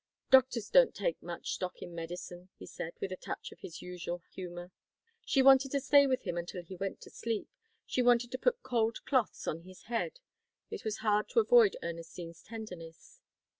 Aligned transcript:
"Doctors 0.31 0.67
don't 0.71 0.95
take 0.95 1.21
much 1.21 1.51
stock 1.51 1.79
in 1.83 1.93
medicine," 1.93 2.49
he 2.57 2.65
said, 2.65 2.93
with 2.99 3.11
a 3.11 3.15
touch 3.15 3.51
of 3.51 3.59
his 3.59 3.83
usual 3.83 4.23
humour. 4.31 4.71
She 5.27 5.43
wanted 5.43 5.69
to 5.73 5.79
stay 5.79 6.07
with 6.07 6.23
him 6.23 6.37
until 6.39 6.63
he 6.63 6.75
went 6.75 7.01
to 7.01 7.11
sleep. 7.11 7.51
She 7.85 8.01
wanted 8.01 8.31
to 8.31 8.39
put 8.39 8.63
cold 8.63 9.05
cloths 9.05 9.47
on 9.47 9.61
his 9.61 9.83
head. 9.83 10.19
It 10.71 10.83
was 10.83 10.97
hard 11.05 11.29
to 11.29 11.39
avoid 11.39 11.77
Ernestine's 11.83 12.41
tenderness. 12.41 13.19